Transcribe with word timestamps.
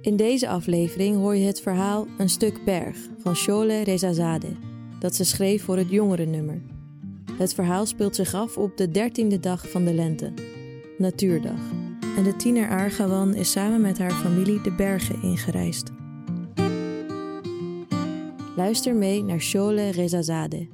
In 0.00 0.16
deze 0.16 0.48
aflevering 0.48 1.16
hoor 1.16 1.36
je 1.36 1.46
het 1.46 1.60
verhaal 1.60 2.06
Een 2.18 2.28
stuk 2.28 2.64
berg 2.64 2.96
van 3.18 3.36
Shole 3.36 3.82
Rezazade, 3.82 4.56
dat 4.98 5.14
ze 5.14 5.24
schreef 5.24 5.64
voor 5.64 5.76
het 5.76 5.90
jongerennummer. 5.90 6.62
Het 7.32 7.54
verhaal 7.54 7.86
speelt 7.86 8.16
zich 8.16 8.34
af 8.34 8.56
op 8.56 8.76
de 8.76 8.90
dertiende 8.90 9.40
dag 9.40 9.70
van 9.70 9.84
de 9.84 9.94
lente, 9.94 10.32
Natuurdag. 10.98 11.60
En 12.16 12.22
de 12.22 12.36
tiener 12.36 12.68
Argawan 12.68 13.34
is 13.34 13.50
samen 13.50 13.80
met 13.80 13.98
haar 13.98 14.10
familie 14.10 14.60
de 14.60 14.72
bergen 14.72 15.22
ingereisd. 15.22 15.90
Luister 18.56 18.94
mee 18.94 19.22
naar 19.22 19.40
Shole 19.40 19.90
Rezazade. 19.90 20.68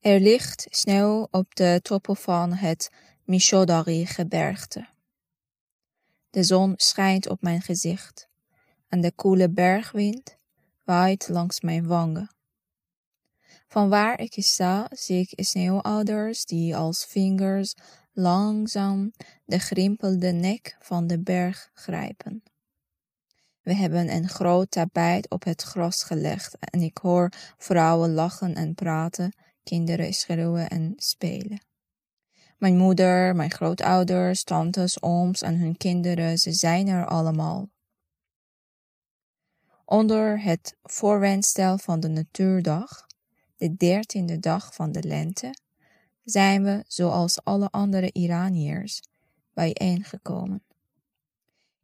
Er 0.00 0.20
ligt 0.20 0.66
sneeuw 0.70 1.28
op 1.30 1.54
de 1.54 1.78
toppen 1.82 2.16
van 2.16 2.52
het 2.52 2.90
Mishodari-gebergte. 3.24 4.88
De 6.30 6.42
zon 6.42 6.74
schijnt 6.76 7.28
op 7.28 7.42
mijn 7.42 7.62
gezicht 7.62 8.28
en 8.88 9.00
de 9.00 9.12
koele 9.12 9.50
bergwind 9.50 10.36
waait 10.84 11.28
langs 11.28 11.60
mijn 11.60 11.86
wangen. 11.86 12.30
Van 13.68 13.88
waar 13.88 14.20
ik 14.20 14.34
sta 14.36 14.88
zie 14.90 15.28
ik 15.28 15.44
sneeuwouders 15.44 16.44
die 16.44 16.76
als 16.76 17.04
vingers 17.04 17.74
langzaam 18.12 19.12
de 19.44 19.58
grimpelde 19.58 20.32
nek 20.32 20.76
van 20.80 21.06
de 21.06 21.20
berg 21.20 21.70
grijpen. 21.74 22.42
We 23.62 23.74
hebben 23.74 24.10
een 24.10 24.28
groot 24.28 24.70
tapijt 24.70 25.30
op 25.30 25.44
het 25.44 25.62
gras 25.62 26.02
gelegd 26.02 26.56
en 26.58 26.80
ik 26.80 26.98
hoor 26.98 27.32
vrouwen 27.58 28.12
lachen 28.12 28.54
en 28.54 28.74
praten, 28.74 29.36
kinderen 29.62 30.12
schreeuwen 30.12 30.68
en 30.68 30.92
spelen. 30.96 31.70
Mijn 32.62 32.76
moeder, 32.76 33.36
mijn 33.36 33.50
grootouders, 33.50 34.44
tantes, 34.44 35.02
ooms 35.02 35.42
en 35.42 35.58
hun 35.58 35.76
kinderen, 35.76 36.38
ze 36.38 36.52
zijn 36.52 36.88
er 36.88 37.06
allemaal. 37.06 37.68
Onder 39.84 40.42
het 40.42 40.76
voorwendstel 40.82 41.78
van 41.78 42.00
de 42.00 42.08
natuurdag, 42.08 43.06
de 43.56 43.76
dertiende 43.76 44.38
dag 44.38 44.74
van 44.74 44.92
de 44.92 45.02
lente, 45.02 45.54
zijn 46.24 46.62
we, 46.62 46.84
zoals 46.86 47.44
alle 47.44 47.68
andere 47.70 48.12
Iraniërs, 48.12 49.02
bijeengekomen. 49.54 50.62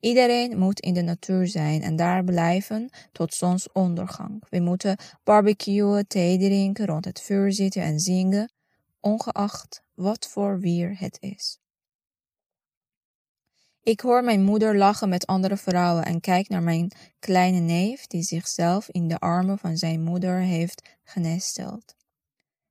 Iedereen 0.01 0.59
moet 0.59 0.81
in 0.81 0.95
de 0.95 1.03
natuur 1.03 1.47
zijn 1.47 1.83
en 1.83 1.97
daar 1.97 2.25
blijven 2.25 2.91
tot 3.13 3.35
zonsondergang. 3.35 4.43
We 4.49 4.61
moeten 4.61 4.97
barbecuen, 5.25 6.07
thee 6.07 6.39
drinken, 6.39 6.87
rond 6.87 7.05
het 7.05 7.21
vuur 7.21 7.53
zitten 7.53 7.83
en 7.83 8.01
zingen, 8.01 8.53
ongeacht 9.01 9.87
wat 9.99 10.29
voor 10.29 10.61
weer 10.61 10.99
het 10.99 11.17
is. 11.21 11.59
Ik 13.83 14.01
hoor 14.01 14.25
mijn 14.25 14.43
moeder 14.43 14.77
lachen 14.77 15.09
met 15.09 15.27
andere 15.27 15.57
vrouwen 15.57 16.05
en 16.05 16.21
kijk 16.21 16.49
naar 16.49 16.63
mijn 16.63 16.91
kleine 17.19 17.59
neef 17.59 18.07
die 18.07 18.23
zichzelf 18.23 18.89
in 18.89 19.09
de 19.09 19.19
armen 19.19 19.59
van 19.59 19.77
zijn 19.77 20.03
moeder 20.03 20.41
heeft 20.41 20.99
genesteld. 21.05 21.95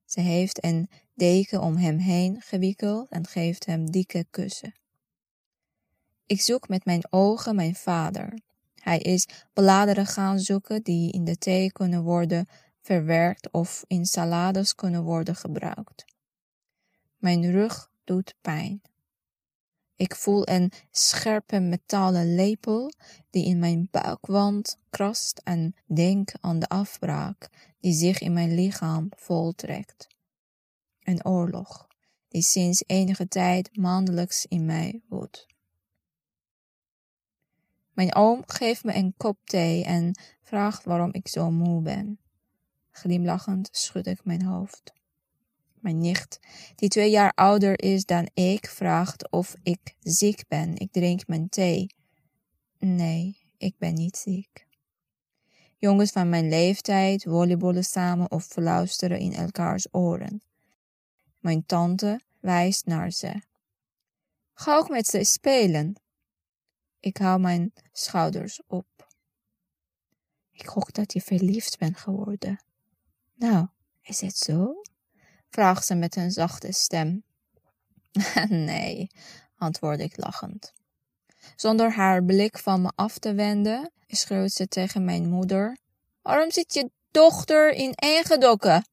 Ze 0.05 0.19
heeft 0.19 0.63
een 0.63 0.89
deken 1.13 1.61
om 1.61 1.75
hem 1.77 1.97
heen 1.97 2.41
gewikkeld 2.41 3.09
en 3.09 3.27
geeft 3.27 3.65
hem 3.65 3.91
dikke 3.91 4.25
kussen. 4.29 4.73
Ik 6.25 6.41
zoek 6.41 6.67
met 6.67 6.85
mijn 6.85 7.01
ogen 7.09 7.55
mijn 7.55 7.75
vader. 7.75 8.39
Hij 8.75 8.99
is 8.99 9.27
bladeren 9.53 10.05
gaan 10.05 10.39
zoeken 10.39 10.83
die 10.83 11.11
in 11.11 11.23
de 11.23 11.37
thee 11.37 11.71
kunnen 11.71 12.03
worden 12.03 12.47
verwerkt 12.81 13.51
of 13.51 13.83
in 13.87 14.05
salades 14.05 14.75
kunnen 14.75 15.03
worden 15.03 15.35
gebruikt. 15.35 16.16
Mijn 17.17 17.51
rug 17.51 17.91
doet 18.03 18.35
pijn. 18.41 18.81
Ik 19.95 20.15
voel 20.15 20.49
een 20.49 20.71
scherpe 20.91 21.59
metalen 21.59 22.35
lepel 22.35 22.91
die 23.29 23.45
in 23.45 23.59
mijn 23.59 23.87
buikwand 23.91 24.79
krast 24.89 25.41
en 25.43 25.75
denk 25.85 26.31
aan 26.41 26.59
de 26.59 26.67
afbraak 26.67 27.49
die 27.79 27.93
zich 27.93 28.19
in 28.19 28.33
mijn 28.33 28.55
lichaam 28.55 29.09
voltrekt. 29.15 30.07
Een 30.99 31.25
oorlog 31.25 31.87
die 32.27 32.41
sinds 32.41 32.83
enige 32.87 33.27
tijd 33.27 33.77
maandelijks 33.77 34.45
in 34.45 34.65
mij 34.65 35.01
woedt. 35.09 35.45
Mijn 37.91 38.15
oom 38.15 38.43
geeft 38.45 38.83
me 38.83 38.95
een 38.95 39.13
kop 39.17 39.37
thee 39.43 39.83
en 39.83 40.19
vraagt 40.41 40.83
waarom 40.83 41.13
ik 41.13 41.27
zo 41.27 41.51
moe 41.51 41.81
ben. 41.81 42.19
Glimlachend 42.91 43.69
schud 43.71 44.07
ik 44.07 44.25
mijn 44.25 44.43
hoofd. 44.43 44.93
Mijn 45.87 45.99
nicht, 45.99 46.39
die 46.75 46.89
twee 46.89 47.09
jaar 47.09 47.31
ouder 47.33 47.81
is 47.81 48.05
dan 48.05 48.29
ik, 48.33 48.67
vraagt 48.69 49.31
of 49.31 49.55
ik 49.63 49.95
ziek 49.99 50.47
ben. 50.47 50.75
Ik 50.75 50.91
drink 50.91 51.27
mijn 51.27 51.49
thee. 51.49 51.95
Nee, 52.77 53.37
ik 53.57 53.77
ben 53.77 53.93
niet 53.93 54.17
ziek. 54.17 54.67
Jongens 55.77 56.11
van 56.11 56.29
mijn 56.29 56.49
leeftijd 56.49 57.23
volleyballen 57.23 57.83
samen 57.83 58.31
of 58.31 58.45
fluisteren 58.45 59.19
in 59.19 59.33
elkaars 59.33 59.87
oren. 59.91 60.41
Mijn 61.39 61.65
tante 61.65 62.19
wijst 62.39 62.85
naar 62.85 63.11
ze. 63.11 63.41
Ga 64.53 64.77
ook 64.77 64.89
met 64.89 65.07
ze 65.07 65.23
spelen. 65.23 65.95
Ik 66.99 67.17
hou 67.17 67.39
mijn 67.39 67.73
schouders 67.91 68.61
op. 68.67 69.07
Ik 70.51 70.65
hoop 70.65 70.93
dat 70.93 71.13
je 71.13 71.21
verliefd 71.21 71.77
bent 71.77 71.97
geworden. 71.97 72.63
Nou, 73.33 73.67
is 74.01 74.21
het 74.21 74.37
zo? 74.37 74.81
Vraagt 75.57 75.85
ze 75.85 75.95
met 75.95 76.15
een 76.15 76.31
zachte 76.31 76.71
stem. 76.71 77.23
nee, 78.49 79.09
antwoord 79.57 79.99
ik 79.99 80.17
lachend. 80.17 80.73
Zonder 81.55 81.91
haar 81.91 82.23
blik 82.23 82.57
van 82.57 82.81
me 82.81 82.91
af 82.95 83.17
te 83.17 83.33
wenden, 83.33 83.91
schreeuwt 84.07 84.51
ze 84.51 84.67
tegen 84.67 85.05
mijn 85.05 85.29
moeder: 85.29 85.77
Waarom 86.21 86.51
zit 86.51 86.73
je 86.73 86.91
dochter 87.11 87.71
in 87.71 87.93
gedokken? 88.23 88.87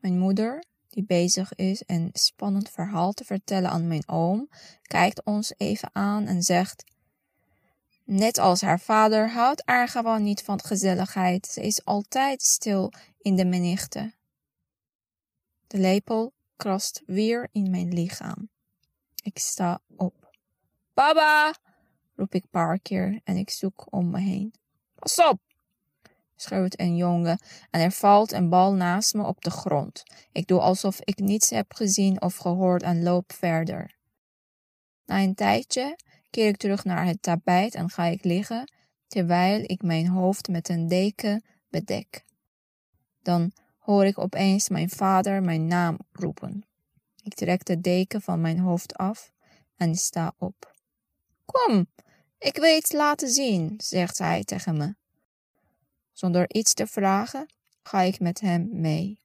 Mijn 0.00 0.18
moeder, 0.18 0.64
die 0.88 1.04
bezig 1.04 1.54
is 1.54 1.82
een 1.86 2.10
spannend 2.12 2.70
verhaal 2.70 3.12
te 3.12 3.24
vertellen 3.24 3.70
aan 3.70 3.86
mijn 3.86 4.08
oom, 4.08 4.48
kijkt 4.82 5.24
ons 5.24 5.52
even 5.56 5.90
aan 5.92 6.26
en 6.26 6.42
zegt: 6.42 6.84
Net 8.04 8.38
als 8.38 8.60
haar 8.60 8.80
vader 8.80 9.30
houdt 9.30 9.62
gewoon 9.66 10.22
niet 10.22 10.42
van 10.42 10.60
gezelligheid. 10.60 11.46
Ze 11.46 11.60
is 11.60 11.84
altijd 11.84 12.42
stil 12.42 12.92
in 13.18 13.36
de 13.36 13.44
menigte. 13.44 14.14
De 15.66 15.78
lepel 15.78 16.32
krast 16.56 17.02
weer 17.06 17.48
in 17.52 17.70
mijn 17.70 17.94
lichaam. 17.94 18.48
Ik 19.22 19.38
sta 19.38 19.80
op. 19.96 20.30
Baba! 20.94 21.54
roep 22.14 22.34
ik 22.34 22.42
een 22.42 22.50
paar 22.50 22.78
keer 22.78 23.20
en 23.24 23.36
ik 23.36 23.50
zoek 23.50 23.86
om 23.90 24.10
me 24.10 24.20
heen. 24.20 24.54
Pas 24.94 25.24
op! 25.24 25.40
schreeuwt 26.36 26.80
een 26.80 26.96
jongen 26.96 27.38
en 27.70 27.80
er 27.80 27.92
valt 27.92 28.32
een 28.32 28.48
bal 28.48 28.72
naast 28.74 29.14
me 29.14 29.22
op 29.22 29.42
de 29.42 29.50
grond. 29.50 30.02
Ik 30.32 30.46
doe 30.46 30.60
alsof 30.60 31.00
ik 31.00 31.18
niets 31.18 31.50
heb 31.50 31.74
gezien 31.74 32.22
of 32.22 32.36
gehoord 32.36 32.82
en 32.82 33.02
loop 33.02 33.32
verder. 33.32 33.96
Na 35.04 35.22
een 35.22 35.34
tijdje 35.34 35.98
keer 36.30 36.48
ik 36.48 36.56
terug 36.56 36.84
naar 36.84 37.06
het 37.06 37.22
tapijt 37.22 37.74
en 37.74 37.90
ga 37.90 38.04
ik 38.04 38.24
liggen, 38.24 38.72
terwijl 39.06 39.62
ik 39.66 39.82
mijn 39.82 40.08
hoofd 40.08 40.48
met 40.48 40.68
een 40.68 40.88
deken 40.88 41.44
bedek. 41.68 42.24
Dan 43.22 43.52
hoor 43.86 44.04
ik 44.04 44.18
opeens 44.18 44.68
mijn 44.68 44.90
vader 44.90 45.42
mijn 45.42 45.66
naam 45.66 45.98
roepen. 46.12 46.64
Ik 47.22 47.34
trek 47.34 47.64
de 47.64 47.80
deken 47.80 48.22
van 48.22 48.40
mijn 48.40 48.58
hoofd 48.58 48.96
af 48.96 49.32
en 49.76 49.94
sta 49.94 50.34
op. 50.38 50.74
Kom, 51.44 51.86
ik 52.38 52.56
wil 52.56 52.76
iets 52.76 52.92
laten 52.92 53.28
zien, 53.28 53.74
zegt 53.76 54.18
hij 54.18 54.44
tegen 54.44 54.76
me. 54.76 54.94
Zonder 56.12 56.44
iets 56.54 56.74
te 56.74 56.86
vragen 56.86 57.46
ga 57.82 58.00
ik 58.00 58.20
met 58.20 58.40
hem 58.40 58.68
mee. 58.72 59.20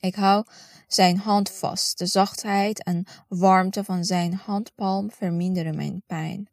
Ik 0.00 0.14
hou 0.14 0.44
zijn 0.88 1.18
hand 1.18 1.50
vast. 1.50 1.98
De 1.98 2.06
zachtheid 2.06 2.82
en 2.82 3.04
warmte 3.28 3.84
van 3.84 4.04
zijn 4.04 4.34
handpalm 4.34 5.10
verminderen 5.10 5.76
mijn 5.76 6.02
pijn. 6.06 6.48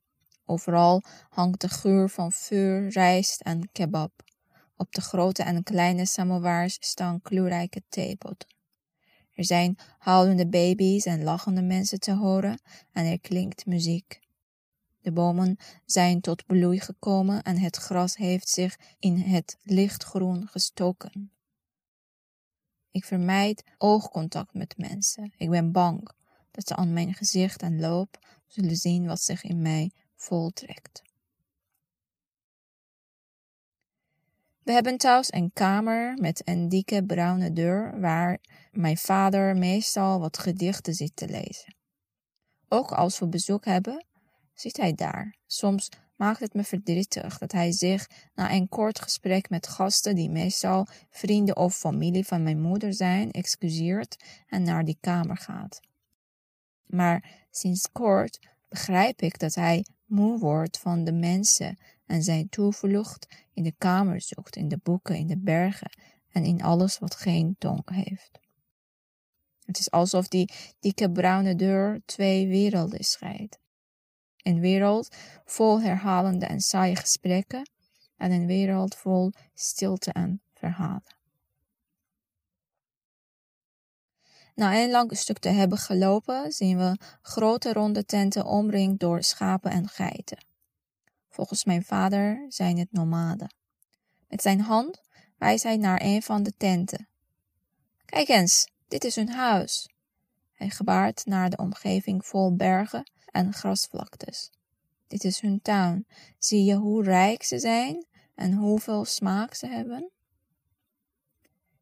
Overal 0.45 1.03
hangt 1.29 1.61
de 1.61 1.69
geur 1.69 2.09
van 2.09 2.31
vuur, 2.31 2.89
rijst 2.89 3.41
en 3.41 3.69
kebab. 3.71 4.11
Op 4.81 4.91
de 4.93 5.01
grote 5.01 5.43
en 5.43 5.63
kleine 5.63 6.05
samovars 6.05 6.77
staan 6.79 7.21
kleurrijke 7.21 7.83
theepotten. 7.89 8.49
Er 9.33 9.45
zijn 9.45 9.77
huilende 9.97 10.47
baby's 10.47 11.05
en 11.05 11.23
lachende 11.23 11.61
mensen 11.61 11.99
te 11.99 12.13
horen 12.13 12.61
en 12.91 13.05
er 13.05 13.19
klinkt 13.19 13.65
muziek. 13.65 14.19
De 15.01 15.11
bomen 15.11 15.57
zijn 15.85 16.21
tot 16.21 16.45
bloei 16.45 16.79
gekomen 16.79 17.43
en 17.43 17.57
het 17.57 17.75
gras 17.75 18.15
heeft 18.15 18.49
zich 18.49 18.79
in 18.99 19.17
het 19.17 19.57
lichtgroen 19.63 20.47
gestoken. 20.47 21.31
Ik 22.91 23.05
vermijd 23.05 23.63
oogcontact 23.77 24.53
met 24.53 24.77
mensen. 24.77 25.33
Ik 25.37 25.49
ben 25.49 25.71
bang 25.71 26.09
dat 26.51 26.67
ze 26.67 26.75
aan 26.75 26.93
mijn 26.93 27.13
gezicht 27.13 27.61
en 27.61 27.79
loop 27.79 28.19
zullen 28.47 28.75
zien 28.75 29.05
wat 29.05 29.21
zich 29.21 29.43
in 29.43 29.61
mij 29.61 29.91
voltrekt. 30.15 31.01
We 34.63 34.71
hebben 34.71 34.97
thuis 34.97 35.33
een 35.33 35.51
kamer 35.53 36.17
met 36.19 36.41
een 36.45 36.69
dikke 36.69 37.03
bruine 37.03 37.53
deur 37.53 37.99
waar 37.99 38.39
mijn 38.71 38.97
vader 38.97 39.57
meestal 39.57 40.19
wat 40.19 40.37
gedichten 40.37 40.93
zit 40.93 41.15
te 41.15 41.27
lezen. 41.27 41.75
Ook 42.67 42.91
als 42.91 43.19
we 43.19 43.27
bezoek 43.27 43.65
hebben, 43.65 44.05
zit 44.53 44.77
hij 44.77 44.93
daar. 44.93 45.35
Soms 45.45 45.89
maakt 46.15 46.39
het 46.39 46.53
me 46.53 46.63
verdrietig 46.63 47.37
dat 47.37 47.51
hij 47.51 47.71
zich 47.71 48.07
na 48.35 48.51
een 48.51 48.69
kort 48.69 49.01
gesprek 49.01 49.49
met 49.49 49.67
gasten 49.67 50.15
die 50.15 50.29
meestal 50.29 50.87
vrienden 51.09 51.57
of 51.57 51.75
familie 51.75 52.25
van 52.25 52.43
mijn 52.43 52.61
moeder 52.61 52.93
zijn, 52.93 53.31
excuseert 53.31 54.23
en 54.47 54.63
naar 54.63 54.85
die 54.85 54.97
kamer 54.99 55.37
gaat. 55.37 55.79
Maar 56.85 57.45
sinds 57.51 57.91
kort 57.91 58.39
begrijp 58.67 59.21
ik 59.21 59.39
dat 59.39 59.55
hij 59.55 59.85
moe 60.05 60.39
wordt 60.39 60.79
van 60.79 61.03
de 61.03 61.13
mensen 61.13 61.77
en 62.11 62.23
zijn 62.23 62.49
toevlucht 62.49 63.27
in 63.53 63.63
de 63.63 63.73
kamer 63.77 64.21
zoekt, 64.21 64.55
in 64.55 64.67
de 64.67 64.79
boeken, 64.83 65.15
in 65.15 65.27
de 65.27 65.37
bergen 65.37 65.91
en 66.29 66.43
in 66.43 66.61
alles 66.61 66.99
wat 66.99 67.15
geen 67.15 67.55
tong 67.57 67.89
heeft. 67.89 68.39
Het 69.65 69.79
is 69.79 69.91
alsof 69.91 70.27
die 70.27 70.51
dikke 70.79 71.11
bruine 71.11 71.55
deur 71.55 72.01
twee 72.05 72.47
werelden 72.47 73.03
scheidt. 73.03 73.59
Een 74.37 74.59
wereld 74.59 75.15
vol 75.45 75.81
herhalende 75.81 76.45
en 76.45 76.59
saaie 76.59 76.95
gesprekken 76.95 77.69
en 78.17 78.31
een 78.31 78.45
wereld 78.45 78.95
vol 78.95 79.31
stilte 79.53 80.11
en 80.11 80.41
verhalen. 80.53 81.15
Na 84.55 84.83
een 84.83 84.91
lang 84.91 85.17
stuk 85.17 85.39
te 85.39 85.49
hebben 85.49 85.77
gelopen, 85.77 86.51
zien 86.51 86.77
we 86.77 86.97
grote 87.21 87.73
ronde 87.73 88.05
tenten 88.05 88.45
omringd 88.45 88.99
door 88.99 89.23
schapen 89.23 89.71
en 89.71 89.87
geiten. 89.87 90.50
Volgens 91.31 91.65
mijn 91.65 91.83
vader 91.83 92.45
zijn 92.47 92.77
het 92.77 92.91
nomaden. 92.91 93.53
Met 94.27 94.41
zijn 94.41 94.61
hand 94.61 95.01
wijst 95.37 95.63
hij 95.63 95.77
naar 95.77 96.01
een 96.03 96.21
van 96.21 96.43
de 96.43 96.53
tenten. 96.57 97.07
Kijk 98.05 98.27
eens, 98.27 98.67
dit 98.87 99.03
is 99.03 99.15
hun 99.15 99.29
huis. 99.29 99.89
Hij 100.51 100.69
gebaart 100.69 101.25
naar 101.25 101.49
de 101.49 101.57
omgeving 101.57 102.25
vol 102.25 102.55
bergen 102.55 103.11
en 103.25 103.53
grasvlaktes. 103.53 104.51
Dit 105.07 105.23
is 105.23 105.39
hun 105.39 105.61
tuin. 105.61 106.07
Zie 106.37 106.63
je 106.63 106.75
hoe 106.75 107.03
rijk 107.03 107.43
ze 107.43 107.59
zijn 107.59 108.05
en 108.35 108.53
hoeveel 108.53 109.05
smaak 109.05 109.53
ze 109.53 109.67
hebben? 109.67 110.11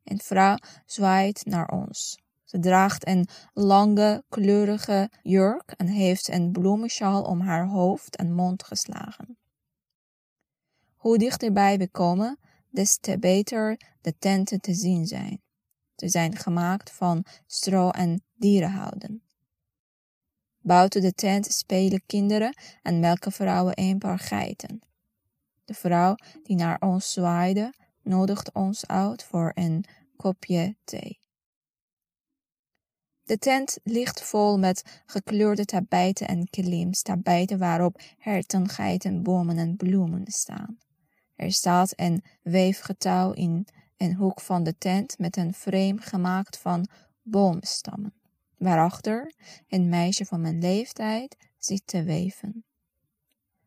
Een 0.03 0.19
vrouw 0.19 0.57
zwaait 0.85 1.45
naar 1.45 1.67
ons. 1.67 2.17
Ze 2.43 2.59
draagt 2.59 3.07
een 3.07 3.27
lange, 3.53 4.23
kleurige 4.29 5.11
jurk 5.21 5.71
en 5.77 5.87
heeft 5.87 6.27
een 6.27 6.51
bloemensjaal 6.51 7.23
om 7.23 7.39
haar 7.41 7.67
hoofd 7.67 8.15
en 8.15 8.33
mond 8.33 8.63
geslagen. 8.63 9.38
Hoe 10.99 11.17
dichterbij 11.17 11.77
we 11.77 11.89
komen, 11.89 12.39
des 12.69 12.97
te 12.97 13.19
beter 13.19 13.79
de 14.01 14.17
tenten 14.17 14.61
te 14.61 14.73
zien 14.73 15.07
zijn. 15.07 15.41
Ze 15.95 16.09
zijn 16.09 16.35
gemaakt 16.35 16.91
van 16.91 17.25
stro 17.45 17.89
en 17.89 18.23
dierenhouden. 18.35 19.23
Buiten 20.59 21.01
de 21.01 21.13
tent 21.13 21.45
spelen 21.45 22.03
kinderen 22.05 22.57
en 22.81 22.99
melken 22.99 23.31
vrouwen 23.31 23.73
een 23.75 23.97
paar 23.97 24.19
geiten. 24.19 24.81
De 25.65 25.73
vrouw 25.73 26.15
die 26.43 26.55
naar 26.55 26.81
ons 26.81 27.13
zwaaide, 27.13 27.73
nodigt 28.03 28.53
ons 28.53 28.87
uit 28.87 29.23
voor 29.23 29.51
een 29.53 29.85
kopje 30.15 30.75
thee. 30.83 31.19
De 33.23 33.37
tent 33.37 33.77
ligt 33.83 34.21
vol 34.21 34.57
met 34.57 35.01
gekleurde 35.05 35.65
tapijten 35.65 36.27
en 36.27 36.49
kilims, 36.49 37.01
tapijten 37.01 37.57
waarop 37.57 38.01
herten, 38.17 38.69
geiten, 38.69 39.23
bomen 39.23 39.57
en 39.57 39.75
bloemen 39.75 40.23
staan. 40.25 40.77
Er 41.39 41.51
staat 41.51 41.93
een 41.95 42.23
weefgetouw 42.41 43.31
in 43.31 43.67
een 43.97 44.15
hoek 44.15 44.41
van 44.41 44.63
de 44.63 44.77
tent 44.77 45.17
met 45.17 45.37
een 45.37 45.53
frame 45.53 45.97
gemaakt 45.97 46.57
van 46.57 46.87
boomstammen, 47.21 48.13
waarachter 48.57 49.33
een 49.67 49.89
meisje 49.89 50.25
van 50.25 50.41
mijn 50.41 50.59
leeftijd 50.59 51.35
zit 51.57 51.81
te 51.87 52.03
weven. 52.03 52.63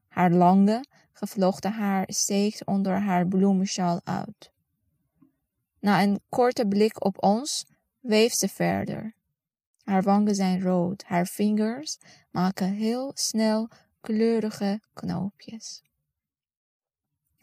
Haar 0.08 0.30
lange, 0.30 0.84
gevlochten 1.12 1.72
haar 1.72 2.04
steekt 2.06 2.66
onder 2.66 3.00
haar 3.00 3.26
bloemensjaal 3.26 4.00
uit. 4.04 4.52
Na 5.80 6.02
een 6.02 6.20
korte 6.28 6.66
blik 6.66 7.04
op 7.04 7.22
ons 7.22 7.66
weeft 8.00 8.38
ze 8.38 8.48
verder. 8.48 9.14
Haar 9.82 10.02
wangen 10.02 10.34
zijn 10.34 10.62
rood, 10.62 11.02
haar 11.04 11.26
vingers 11.26 11.98
maken 12.30 12.72
heel 12.72 13.10
snel 13.14 13.68
kleurige 14.00 14.80
knoopjes. 14.92 15.82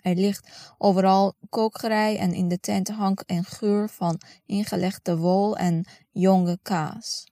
Er 0.01 0.15
ligt 0.15 0.73
overal 0.77 1.33
kokerij 1.49 2.17
en 2.17 2.33
in 2.33 2.47
de 2.47 2.59
tent 2.59 2.87
hangt 2.87 3.23
een 3.25 3.43
geur 3.43 3.89
van 3.89 4.21
ingelegde 4.45 5.17
wol 5.17 5.57
en 5.57 5.85
jonge 6.11 6.59
kaas. 6.61 7.31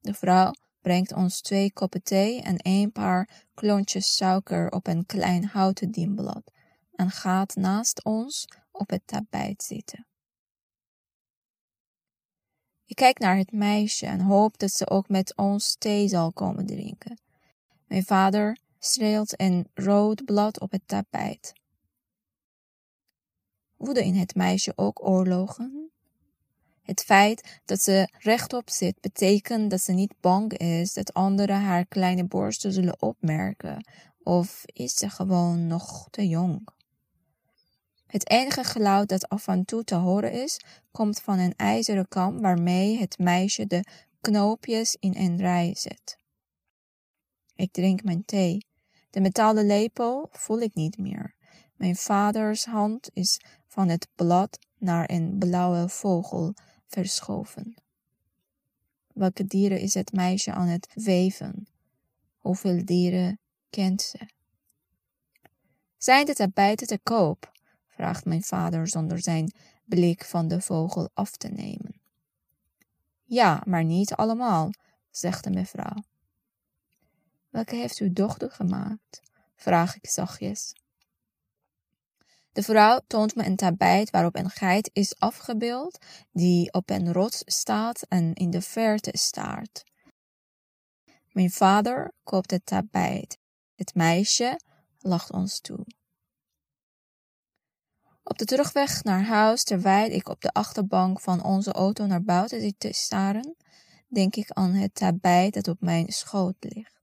De 0.00 0.14
vrouw 0.14 0.52
brengt 0.80 1.12
ons 1.12 1.40
twee 1.40 1.72
koppen 1.72 2.02
thee 2.02 2.42
en 2.42 2.56
een 2.58 2.92
paar 2.92 3.28
klontjes 3.54 4.16
suiker 4.16 4.70
op 4.70 4.86
een 4.86 5.06
klein 5.06 5.44
houten 5.44 5.90
dienblad 5.90 6.52
en 6.94 7.10
gaat 7.10 7.54
naast 7.54 8.04
ons 8.04 8.44
op 8.70 8.90
het 8.90 9.06
tapijt 9.06 9.62
zitten. 9.62 10.06
Ik 12.84 12.96
kijk 12.96 13.18
naar 13.18 13.36
het 13.36 13.52
meisje 13.52 14.06
en 14.06 14.20
hoop 14.20 14.58
dat 14.58 14.70
ze 14.70 14.90
ook 14.90 15.08
met 15.08 15.36
ons 15.36 15.76
thee 15.78 16.08
zal 16.08 16.32
komen 16.32 16.66
drinken. 16.66 17.20
Mijn 17.86 18.04
vader 18.04 18.58
streelt 18.84 19.40
een 19.40 19.66
rood 19.74 20.24
blad 20.24 20.60
op 20.60 20.70
het 20.70 20.82
tapijt. 20.86 21.52
Woede 23.76 24.04
in 24.04 24.14
het 24.14 24.34
meisje 24.34 24.72
ook 24.76 25.08
oorlogen? 25.08 25.90
Het 26.82 27.02
feit 27.02 27.60
dat 27.64 27.80
ze 27.80 28.08
rechtop 28.18 28.70
zit 28.70 29.00
betekent 29.00 29.70
dat 29.70 29.80
ze 29.80 29.92
niet 29.92 30.14
bang 30.20 30.52
is 30.58 30.92
dat 30.92 31.12
anderen 31.12 31.60
haar 31.60 31.86
kleine 31.86 32.24
borsten 32.24 32.72
zullen 32.72 33.02
opmerken, 33.02 33.86
of 34.22 34.62
is 34.66 34.94
ze 34.94 35.10
gewoon 35.10 35.66
nog 35.66 36.08
te 36.10 36.28
jong? 36.28 36.68
Het 38.06 38.30
enige 38.30 38.64
geluid 38.64 39.08
dat 39.08 39.28
af 39.28 39.46
en 39.48 39.64
toe 39.64 39.84
te 39.84 39.94
horen 39.94 40.32
is, 40.32 40.60
komt 40.90 41.20
van 41.20 41.38
een 41.38 41.54
ijzeren 41.56 42.08
kam 42.08 42.40
waarmee 42.40 42.98
het 42.98 43.18
meisje 43.18 43.66
de 43.66 43.84
knoopjes 44.20 44.96
in 45.00 45.14
een 45.16 45.36
rij 45.36 45.74
zet. 45.76 46.18
Ik 47.54 47.72
drink 47.72 48.02
mijn 48.02 48.24
thee. 48.24 48.70
De 49.12 49.20
metalen 49.20 49.66
lepel 49.66 50.28
voel 50.30 50.60
ik 50.60 50.74
niet 50.74 50.98
meer. 50.98 51.34
Mijn 51.76 51.96
vaders 51.96 52.64
hand 52.64 53.10
is 53.12 53.40
van 53.66 53.88
het 53.88 54.08
blad 54.14 54.58
naar 54.78 55.10
een 55.10 55.38
blauwe 55.38 55.88
vogel 55.88 56.54
verschoven. 56.86 57.74
Welke 59.14 59.44
dieren 59.44 59.80
is 59.80 59.94
het 59.94 60.12
meisje 60.12 60.52
aan 60.52 60.66
het 60.66 60.88
weven? 60.94 61.66
Hoeveel 62.38 62.84
dieren 62.84 63.38
kent 63.70 64.02
ze? 64.02 64.28
Zijn 65.96 66.26
de 66.26 66.34
tapijten 66.34 66.86
te 66.86 66.98
koop? 67.02 67.52
vraagt 67.86 68.24
mijn 68.24 68.42
vader 68.42 68.88
zonder 68.88 69.22
zijn 69.22 69.54
blik 69.84 70.24
van 70.24 70.48
de 70.48 70.60
vogel 70.60 71.10
af 71.14 71.30
te 71.30 71.48
nemen. 71.48 72.00
Ja, 73.24 73.62
maar 73.66 73.84
niet 73.84 74.14
allemaal, 74.14 74.70
zegt 75.10 75.44
de 75.44 75.50
mevrouw. 75.50 76.02
Welke 77.52 77.74
heeft 77.74 77.98
uw 77.98 78.12
dochter 78.12 78.50
gemaakt? 78.50 79.20
vraag 79.56 79.96
ik 79.96 80.06
zachtjes. 80.06 80.72
De 82.52 82.62
vrouw 82.62 83.00
toont 83.06 83.34
me 83.34 83.44
een 83.44 83.56
tapijt 83.56 84.10
waarop 84.10 84.36
een 84.36 84.50
geit 84.50 84.90
is 84.92 85.18
afgebeeld, 85.18 85.98
die 86.30 86.72
op 86.72 86.90
een 86.90 87.12
rots 87.12 87.42
staat 87.44 88.02
en 88.02 88.34
in 88.34 88.50
de 88.50 88.62
verte 88.62 89.10
staart. 89.12 89.84
Mijn 91.32 91.50
vader 91.50 92.12
koopt 92.22 92.50
het 92.50 92.66
tapijt. 92.66 93.38
Het 93.74 93.94
meisje 93.94 94.60
lacht 94.98 95.32
ons 95.32 95.60
toe. 95.60 95.86
Op 98.22 98.38
de 98.38 98.44
terugweg 98.44 99.02
naar 99.02 99.24
huis, 99.24 99.62
terwijl 99.62 100.10
ik 100.10 100.28
op 100.28 100.40
de 100.40 100.52
achterbank 100.52 101.20
van 101.20 101.42
onze 101.44 101.72
auto 101.72 102.06
naar 102.06 102.22
buiten 102.22 102.60
zit 102.60 102.74
te 102.78 102.92
staren, 102.92 103.56
denk 104.08 104.36
ik 104.36 104.50
aan 104.50 104.72
het 104.72 104.94
tapijt 104.94 105.54
dat 105.54 105.68
op 105.68 105.80
mijn 105.80 106.12
schoot 106.12 106.56
ligt. 106.58 107.01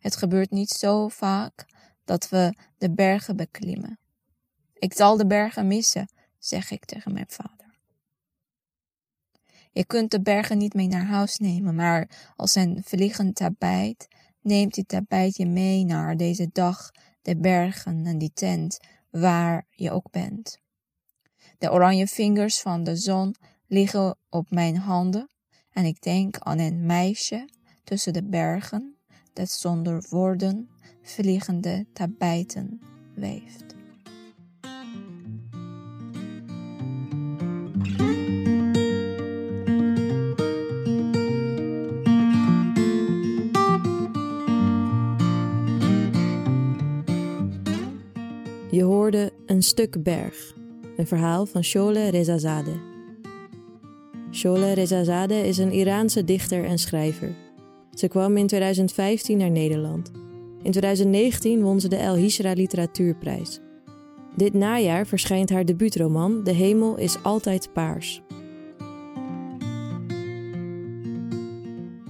Het 0.00 0.16
gebeurt 0.16 0.50
niet 0.50 0.70
zo 0.70 1.08
vaak 1.08 1.66
dat 2.04 2.28
we 2.28 2.54
de 2.78 2.90
bergen 2.90 3.36
beklimmen. 3.36 3.98
Ik 4.74 4.92
zal 4.94 5.16
de 5.16 5.26
bergen 5.26 5.66
missen, 5.66 6.08
zeg 6.38 6.70
ik 6.70 6.84
tegen 6.84 7.12
mijn 7.12 7.28
vader. 7.28 7.78
Je 9.72 9.84
kunt 9.84 10.10
de 10.10 10.20
bergen 10.20 10.58
niet 10.58 10.74
mee 10.74 10.88
naar 10.88 11.06
huis 11.06 11.36
nemen, 11.36 11.74
maar 11.74 12.32
als 12.36 12.54
een 12.54 12.82
vliegend 12.84 13.34
tapijt 13.34 14.08
neemt 14.40 14.74
die 14.74 14.86
tapijt 14.86 15.36
je 15.36 15.46
mee 15.46 15.84
naar 15.84 16.16
deze 16.16 16.48
dag, 16.52 16.90
de 17.22 17.36
bergen 17.36 18.06
en 18.06 18.18
die 18.18 18.32
tent, 18.34 18.78
waar 19.10 19.66
je 19.70 19.90
ook 19.90 20.10
bent. 20.10 20.58
De 21.58 21.72
oranje 21.72 22.06
vingers 22.06 22.60
van 22.60 22.84
de 22.84 22.96
zon 22.96 23.34
liggen 23.66 24.18
op 24.28 24.50
mijn 24.50 24.76
handen 24.76 25.30
en 25.70 25.84
ik 25.84 26.02
denk 26.02 26.38
aan 26.38 26.58
een 26.58 26.86
meisje 26.86 27.48
tussen 27.84 28.12
de 28.12 28.24
bergen 28.24 28.99
dat 29.32 29.50
zonder 29.50 30.04
woorden 30.08 30.68
vliegende 31.02 31.86
tapijten 31.92 32.80
weeft. 33.14 33.70
Je 48.70 48.82
hoorde 48.82 49.32
Een 49.46 49.62
stuk 49.62 50.02
berg, 50.02 50.54
een 50.96 51.06
verhaal 51.06 51.46
van 51.46 51.64
Shole 51.64 52.08
Rezazadeh. 52.08 52.80
Shole 54.30 54.72
Rezazadeh 54.72 55.44
is 55.46 55.58
een 55.58 55.72
Iraanse 55.72 56.24
dichter 56.24 56.64
en 56.64 56.78
schrijver. 56.78 57.49
Ze 58.00 58.08
kwam 58.08 58.36
in 58.36 58.46
2015 58.46 59.38
naar 59.38 59.50
Nederland. 59.50 60.10
In 60.62 60.70
2019 60.70 61.62
won 61.62 61.80
ze 61.80 61.88
de 61.88 61.96
El 61.96 62.14
Hishra 62.14 62.52
Literatuurprijs. 62.52 63.60
Dit 64.36 64.54
najaar 64.54 65.06
verschijnt 65.06 65.50
haar 65.50 65.64
debuutroman 65.64 66.44
De 66.44 66.52
hemel 66.52 66.96
is 66.96 67.22
altijd 67.22 67.72
paars. 67.72 68.22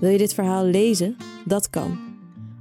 Wil 0.01 0.11
je 0.11 0.19
dit 0.19 0.35
verhaal 0.35 0.65
lezen? 0.65 1.17
Dat 1.45 1.71
kan. 1.71 1.99